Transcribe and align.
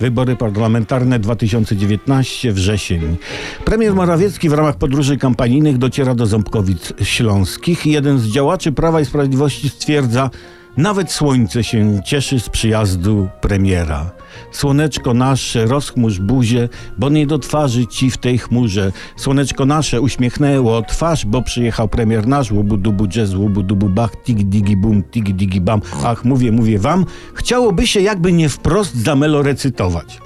Wybory 0.00 0.36
parlamentarne 0.36 1.18
2019 1.18 2.52
wrzesień. 2.52 3.16
Premier 3.64 3.94
Morawiecki 3.94 4.48
w 4.48 4.52
ramach 4.52 4.76
podróży 4.76 5.16
kampanijnych 5.16 5.78
dociera 5.78 6.14
do 6.14 6.26
Ząbkowic 6.26 6.92
Śląskich 7.02 7.86
jeden 7.86 8.18
z 8.18 8.26
działaczy 8.26 8.72
Prawa 8.72 9.00
i 9.00 9.04
Sprawiedliwości 9.04 9.68
stwierdza, 9.68 10.30
nawet 10.76 11.12
słońce 11.12 11.64
się 11.64 12.00
cieszy 12.04 12.40
z 12.40 12.48
przyjazdu 12.48 13.28
premiera. 13.40 14.10
Słoneczko 14.52 15.14
nasze, 15.14 15.66
rozchmurz 15.66 16.18
buzię, 16.20 16.68
bo 16.98 17.08
nie 17.08 17.26
do 17.26 17.38
twarzy 17.38 17.86
ci 17.86 18.10
w 18.10 18.18
tej 18.18 18.38
chmurze. 18.38 18.92
Słoneczko 19.16 19.66
nasze 19.66 20.00
uśmiechnęło 20.00 20.82
twarz, 20.82 21.26
bo 21.26 21.42
przyjechał 21.42 21.88
premier 21.88 22.26
nasz. 22.26 22.52
Łubu 22.52 22.76
dubu 22.76 23.06
jazz, 23.06 23.34
łubu 23.34 23.62
dubu 23.62 23.88
bach, 23.88 24.10
tigi 24.24 24.44
digi 24.44 24.76
bum, 24.76 25.02
tigi 25.02 25.34
digi 25.34 25.60
bam. 25.60 25.80
Ach, 26.04 26.24
mówię, 26.24 26.52
mówię 26.52 26.78
wam, 26.78 27.04
chciałoby 27.34 27.86
się 27.86 28.00
jakby 28.00 28.32
nie 28.32 28.48
wprost 28.48 28.94
zamelo 28.96 29.42
recytować. 29.42 30.20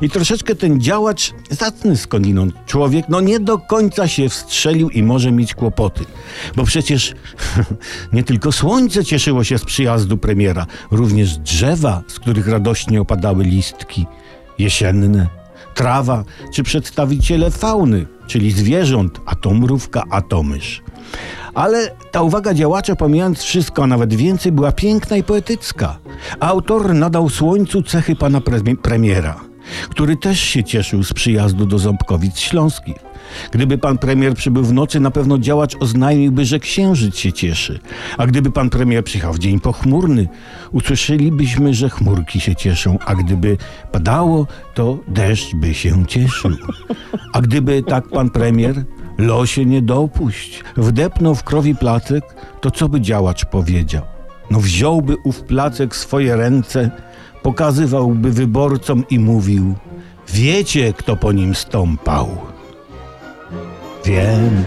I 0.00 0.10
troszeczkę 0.10 0.54
ten 0.54 0.80
działacz, 0.80 1.32
zacny 1.50 1.96
skądinąd 1.96 2.54
człowiek, 2.66 3.04
no 3.08 3.20
nie 3.20 3.40
do 3.40 3.58
końca 3.58 4.08
się 4.08 4.28
wstrzelił 4.28 4.90
i 4.90 5.02
może 5.02 5.32
mieć 5.32 5.54
kłopoty. 5.54 6.04
Bo 6.56 6.64
przecież 6.64 7.14
nie 8.12 8.22
tylko 8.22 8.52
słońce 8.52 9.04
cieszyło 9.04 9.44
się 9.44 9.58
z 9.58 9.64
przyjazdu 9.64 10.18
premiera, 10.18 10.66
również 10.90 11.38
drzewa, 11.38 12.02
z 12.06 12.18
których 12.18 12.48
radośnie 12.48 13.00
opadały 13.00 13.41
listki 13.42 14.06
jesienne, 14.58 15.26
trawa 15.74 16.24
czy 16.52 16.62
przedstawiciele 16.62 17.50
fauny, 17.50 18.06
czyli 18.26 18.50
zwierząt, 18.50 19.20
a 19.26 19.34
to 19.34 19.54
mrówka, 19.54 20.02
a 20.10 20.22
to 20.22 20.42
mysz. 20.42 20.82
Ale 21.54 21.90
ta 22.10 22.22
uwaga 22.22 22.54
działacza, 22.54 22.96
pomijając 22.96 23.42
wszystko, 23.42 23.84
a 23.84 23.86
nawet 23.86 24.14
więcej, 24.14 24.52
była 24.52 24.72
piękna 24.72 25.16
i 25.16 25.22
poetycka. 25.22 25.98
Autor 26.40 26.94
nadał 26.94 27.28
słońcu 27.28 27.82
cechy 27.82 28.16
pana 28.16 28.40
pre- 28.40 28.76
premiera, 28.76 29.40
który 29.88 30.16
też 30.16 30.40
się 30.40 30.64
cieszył 30.64 31.04
z 31.04 31.12
przyjazdu 31.12 31.66
do 31.66 31.78
Ząbkowic 31.78 32.38
Śląskich. 32.38 32.96
Gdyby 33.50 33.78
pan 33.78 33.98
premier 33.98 34.34
przybył 34.34 34.64
w 34.64 34.72
nocy, 34.72 35.00
na 35.00 35.10
pewno 35.10 35.38
działacz 35.38 35.76
oznajmiłby, 35.80 36.44
że 36.44 36.58
księżyc 36.58 37.16
się 37.16 37.32
cieszy. 37.32 37.80
A 38.18 38.26
gdyby 38.26 38.50
pan 38.50 38.70
premier 38.70 39.04
przyjechał 39.04 39.32
w 39.32 39.38
dzień 39.38 39.60
pochmurny, 39.60 40.28
usłyszelibyśmy, 40.72 41.74
że 41.74 41.90
chmurki 41.90 42.40
się 42.40 42.56
cieszą. 42.56 42.98
A 43.06 43.14
gdyby 43.14 43.56
padało, 43.92 44.46
to 44.74 44.98
deszcz 45.08 45.54
by 45.54 45.74
się 45.74 46.06
cieszył. 46.06 46.50
A 47.32 47.40
gdyby 47.40 47.82
tak 47.82 48.08
pan 48.08 48.30
premier, 48.30 48.84
losie 49.18 49.64
nie 49.64 49.82
dopuść, 49.82 50.64
wdepnął 50.76 51.34
w 51.34 51.44
krowi 51.44 51.74
placek, 51.74 52.24
to 52.60 52.70
co 52.70 52.88
by 52.88 53.00
działacz 53.00 53.44
powiedział? 53.44 54.02
No 54.50 54.60
wziąłby 54.60 55.16
ów 55.24 55.42
placek 55.42 55.96
swoje 55.96 56.36
ręce, 56.36 56.90
pokazywałby 57.42 58.32
wyborcom 58.32 59.04
i 59.10 59.18
mówił 59.18 59.74
Wiecie, 60.28 60.92
kto 60.92 61.16
po 61.16 61.32
nim 61.32 61.54
stąpał. 61.54 62.28
Wiem. 64.04 64.64